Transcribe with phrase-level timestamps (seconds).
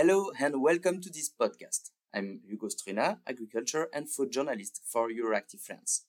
[0.00, 1.90] Hello and welcome to this podcast.
[2.14, 6.04] I'm Hugo Struna, agriculture and food journalist for Euractiv France.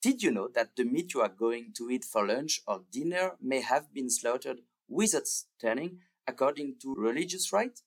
[0.00, 3.32] Did you know that the meat you are going to eat for lunch or dinner
[3.38, 7.82] may have been slaughtered without stunning according to religious rite?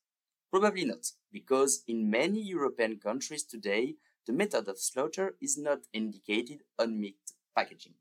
[0.52, 3.96] Probably not, because in many European countries today,
[4.28, 7.18] the method of slaughter is not indicated on meat
[7.58, 7.96] packaging.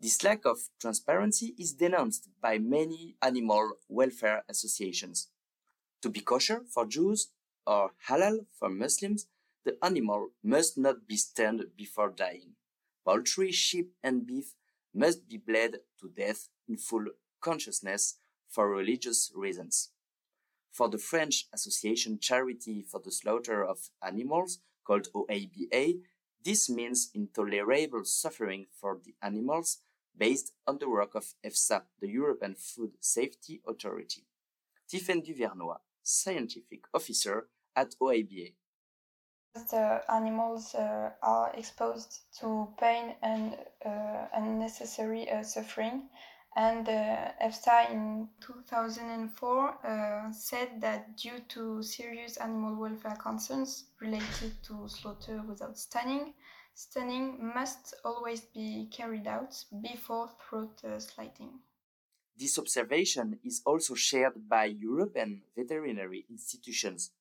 [0.00, 5.28] This lack of transparency is denounced by many animal welfare associations.
[6.02, 7.28] To be kosher for Jews
[7.66, 9.26] or halal for Muslims,
[9.64, 12.52] the animal must not be stunned before dying.
[13.04, 14.54] Poultry, sheep, and beef
[14.94, 17.06] must be bled to death in full
[17.40, 19.90] consciousness for religious reasons.
[20.70, 26.00] For the French Association Charity for the Slaughter of Animals, called OABA,
[26.44, 29.78] this means intolerable suffering for the animals
[30.16, 34.24] based on the work of EFSA, the European Food Safety Authority.
[34.88, 38.54] Tiffaine Duvernois, scientific officer at OABA.
[39.70, 46.08] The animals uh, are exposed to pain and uh, unnecessary uh, suffering.
[46.54, 54.62] And uh, EFSA in 2004 uh, said that due to serious animal welfare concerns related
[54.64, 56.34] to slaughter without stunning,
[56.74, 61.60] stunning must always be carried out before throat uh, slitting.
[62.38, 67.12] This observation is also shared by European veterinary institutions.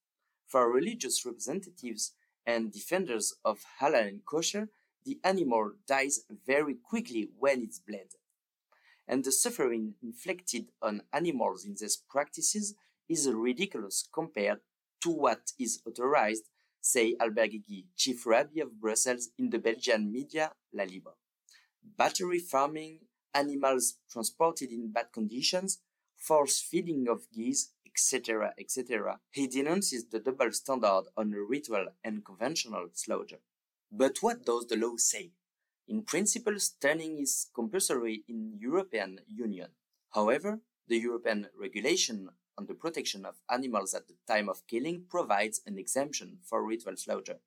[0.48, 2.12] For religious representatives
[2.46, 4.70] and defenders of halal and kosher,
[5.06, 8.10] the animal dies very quickly when it's bled.
[9.08, 12.76] And the suffering inflicted on animals in these practices
[13.08, 14.60] is ridiculous compared
[15.04, 16.50] to what is authorized
[16.86, 21.14] say Albert Guigui, chief rabbi of Brussels in the Belgian media La Libre.
[21.84, 23.00] Battery farming,
[23.36, 25.80] animals transported in bad conditions,
[26.16, 29.20] force feeding of geese, etc., etc.
[29.32, 33.40] He denounces the double standard on ritual and conventional slaughter.
[33.92, 35.32] But what does the law say?
[35.88, 39.70] In principle, stunning is compulsory in European Union.
[40.10, 45.62] However, the European regulation on the protection of animals at the time of killing provides
[45.66, 47.40] an exemption for ritual slaughter.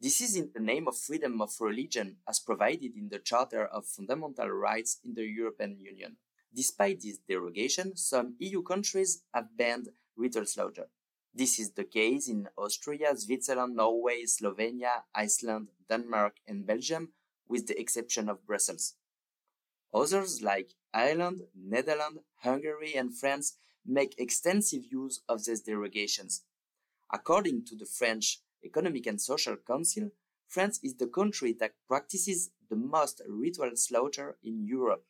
[0.00, 3.84] This is in the name of freedom of religion as provided in the Charter of
[3.84, 6.18] Fundamental Rights in the European Union.
[6.54, 10.86] Despite this derogation, some EU countries have banned ritual slaughter.
[11.34, 17.12] This is the case in Austria, Switzerland, Norway, Slovenia, Iceland, Denmark, and Belgium,
[17.48, 18.94] with the exception of Brussels.
[19.92, 26.42] Others, like Ireland, Netherlands, Hungary, and France, make extensive use of these derogations.
[27.12, 30.10] According to the French Economic and Social Council,
[30.48, 35.04] France is the country that practices the most ritual slaughter in Europe.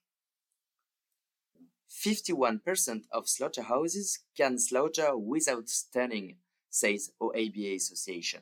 [1.91, 6.37] 51% of slaughterhouses can slaughter without stunning,
[6.69, 8.41] says OABA Association.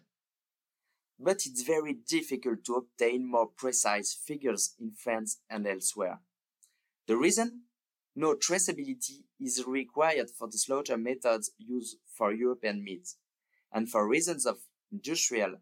[1.19, 6.21] But it's very difficult to obtain more precise figures in France and elsewhere.
[7.06, 7.62] The reason?
[8.15, 13.09] No traceability is required for the slaughter methods used for European meat.
[13.73, 14.59] And for reasons of
[14.93, 15.57] industrial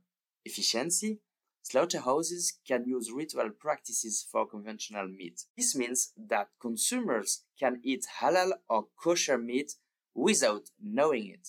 [0.44, 1.20] efficiency,
[1.62, 5.42] slaughterhouses can use ritual practices for conventional meat.
[5.56, 9.72] This means that consumers can eat halal or kosher meat
[10.14, 11.48] without knowing it.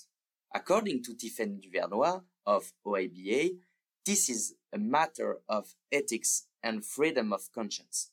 [0.53, 3.57] According to Tiffaine Duvernois of OABA,
[4.05, 8.11] this is a matter of ethics and freedom of conscience.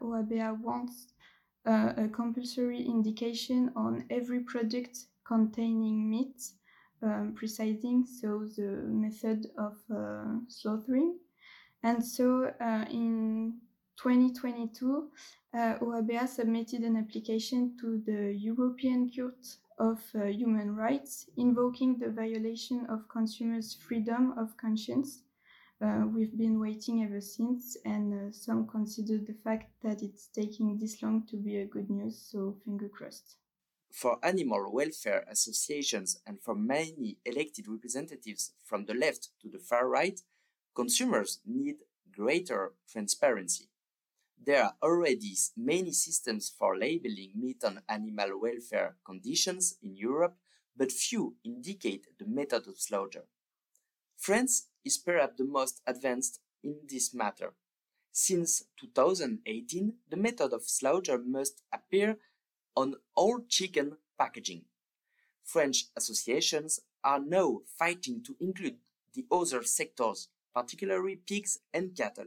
[0.00, 1.08] OABA wants
[1.66, 6.40] uh, a compulsory indication on every product containing meat,
[7.02, 11.18] um, precising so the method of uh, slaughtering.
[11.82, 13.54] And so uh, in
[13.96, 15.08] 2022,
[15.54, 19.46] uh, OABA submitted an application to the European Court
[19.78, 25.22] of uh, Human Rights invoking the violation of consumers' freedom of conscience
[25.82, 30.78] uh, we've been waiting ever since, and uh, some consider the fact that it's taking
[30.78, 33.36] this long to be a good news, so finger crossed.
[33.90, 39.88] For animal welfare associations and for many elected representatives from the left to the far
[39.88, 40.20] right,
[40.74, 41.76] consumers need
[42.12, 43.68] greater transparency.
[44.42, 50.36] There are already many systems for labeling meat on animal welfare conditions in Europe,
[50.76, 53.24] but few indicate the method of slaughter.
[54.16, 57.54] France is perhaps the most advanced in this matter.
[58.12, 62.18] Since 2018, the method of slaughter must appear
[62.76, 64.62] on all chicken packaging.
[65.42, 68.76] French associations are now fighting to include
[69.14, 72.26] the other sectors, particularly pigs and cattle.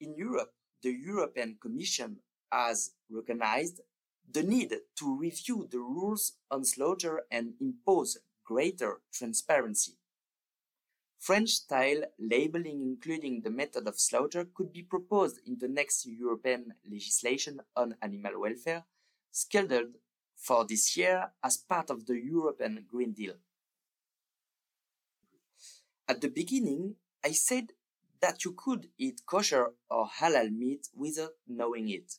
[0.00, 2.18] In Europe, the European Commission
[2.52, 3.80] has recognized
[4.32, 9.99] the need to review the rules on slaughter and impose greater transparency.
[11.20, 16.72] French style labeling, including the method of slaughter, could be proposed in the next European
[16.90, 18.84] legislation on animal welfare,
[19.30, 19.96] scheduled
[20.34, 23.34] for this year as part of the European Green Deal.
[26.08, 27.72] At the beginning, I said
[28.22, 32.14] that you could eat kosher or halal meat without knowing it.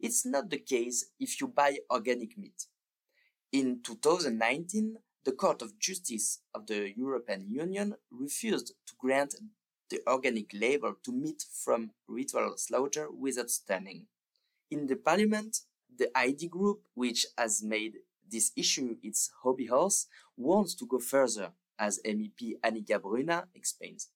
[0.00, 2.66] It's not the case if you buy organic meat.
[3.52, 9.34] In 2019, the Court of Justice of the European Union refused to grant
[9.90, 14.06] the organic label to meat from ritual slaughter without stunning.
[14.70, 15.58] In the parliament,
[15.98, 17.94] the ID group, which has made
[18.30, 24.08] this issue its hobby horse, wants to go further, as MEP Annika Bruna explains.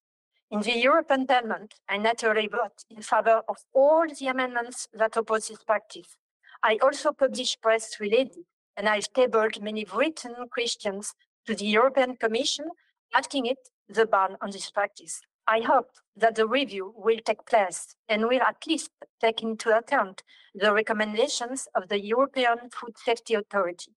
[0.50, 5.48] In the European Parliament, I naturally vote in favor of all the amendments that oppose
[5.48, 6.16] this practice.
[6.62, 8.44] I also publish press related,
[8.76, 11.14] and I've tabled many written questions
[11.46, 12.66] to the European Commission
[13.14, 13.58] asking it
[13.88, 15.20] the ban on this practice.
[15.48, 18.90] I hope that the review will take place and will at least
[19.20, 20.22] take into account
[20.54, 23.92] the recommendations of the European Food Safety Authority.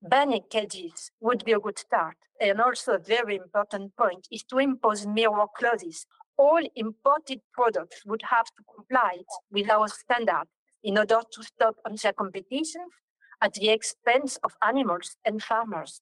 [0.00, 2.16] Banning cages would be a good start.
[2.40, 6.06] And also a very important point is to impose mirror clauses.
[6.36, 9.18] All imported products would have to comply
[9.50, 10.50] with our standards
[10.82, 12.86] in order to stop unfair competition
[13.40, 16.00] at the expense of animals and farmers.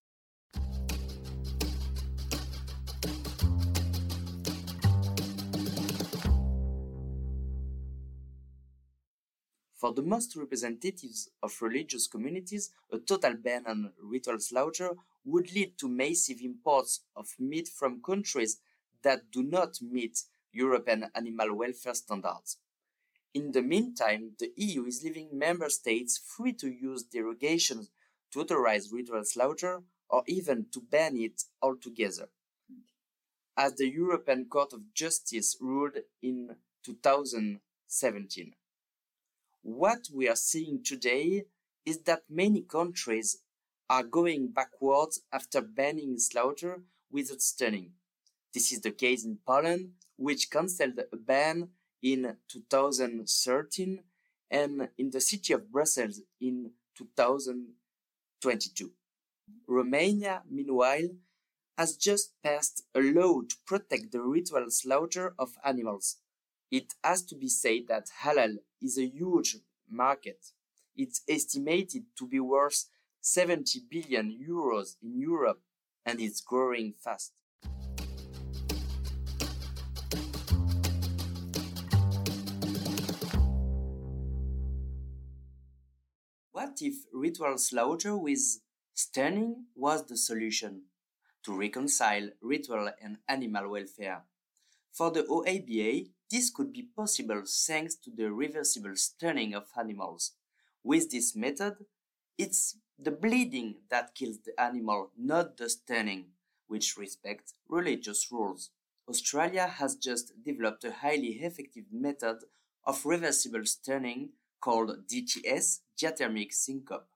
[9.80, 14.90] For the most representatives of religious communities, a total ban on ritual slaughter
[15.24, 18.60] would lead to massive imports of meat from countries
[19.02, 22.58] that do not meet European animal welfare standards.
[23.32, 27.88] In the meantime, the EU is leaving member states free to use derogations
[28.32, 32.28] to authorize ritual slaughter or even to ban it altogether.
[33.56, 38.54] As the European Court of Justice ruled in 2017.
[39.62, 41.44] What we are seeing today
[41.84, 43.42] is that many countries
[43.90, 47.92] are going backwards after banning slaughter without stunning.
[48.54, 51.68] This is the case in Poland, which cancelled a ban
[52.02, 54.02] in 2013
[54.50, 58.92] and in the city of Brussels in 2022.
[59.66, 61.08] Romania, meanwhile,
[61.76, 66.16] has just passed a law to protect the ritual slaughter of animals.
[66.70, 69.56] It has to be said that halal is a huge
[69.90, 70.52] market.
[70.96, 72.84] It's estimated to be worth
[73.20, 75.60] 70 billion euros in Europe
[76.06, 77.32] and it's growing fast.
[86.52, 88.60] What if ritual slaughter with
[88.94, 90.82] stunning was the solution
[91.42, 94.22] to reconcile ritual and animal welfare?
[94.92, 100.32] For the OABA, this could be possible thanks to the reversible stunning of animals.
[100.84, 101.74] With this method,
[102.38, 106.26] it's the bleeding that kills the animal, not the stunning,
[106.68, 108.70] which respects religious rules.
[109.08, 112.38] Australia has just developed a highly effective method
[112.84, 117.08] of reversible stunning called DTS, diathermic syncope.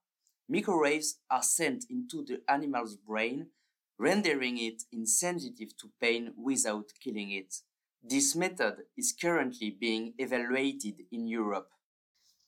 [0.48, 3.46] Microwaves are sent into the animal's brain,
[3.98, 7.54] rendering it insensitive to pain without killing it.
[8.06, 11.70] This method is currently being evaluated in Europe.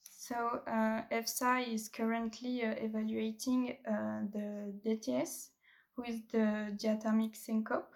[0.03, 5.49] So uh, EFSA is currently uh, evaluating uh, the DTS
[5.97, 7.91] with the diathermic syncope.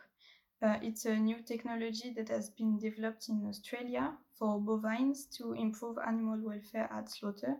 [0.62, 5.98] Uh, it's a new technology that has been developed in Australia for bovines to improve
[5.98, 7.56] animal welfare at slaughter.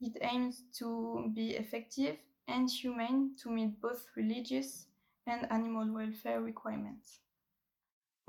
[0.00, 2.16] It aims to be effective
[2.48, 4.86] and humane to meet both religious
[5.28, 7.20] and animal welfare requirements.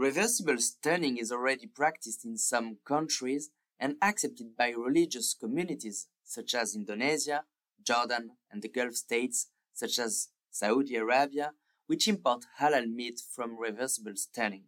[0.01, 6.73] Reversible stunning is already practiced in some countries and accepted by religious communities such as
[6.75, 7.43] Indonesia,
[7.85, 11.51] Jordan, and the Gulf states such as Saudi Arabia,
[11.85, 14.63] which import halal meat from reversible stunning.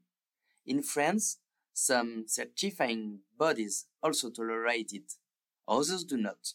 [0.68, 1.40] In France,
[1.74, 5.13] some certifying bodies also tolerate it,
[5.68, 6.54] others do not.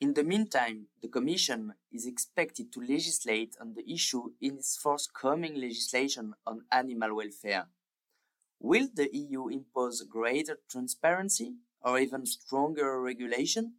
[0.00, 5.56] In the meantime, the Commission is expected to legislate on the issue in its forthcoming
[5.56, 7.66] legislation on animal welfare.
[8.60, 13.74] Will the EU impose greater transparency or even stronger regulation?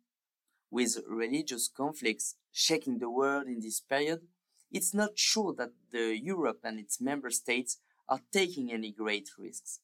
[0.69, 4.27] With religious conflicts shaking the world in this period,
[4.71, 7.77] it's not sure that the Europe and its member states
[8.09, 9.79] are taking any great risks.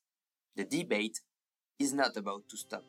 [0.55, 1.21] The debate
[1.79, 2.83] is not about to stop.